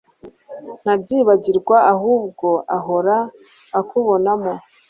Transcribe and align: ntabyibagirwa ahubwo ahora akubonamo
ntabyibagirwa 0.81 1.77
ahubwo 1.93 2.47
ahora 2.77 3.17
akubonamo 3.79 4.53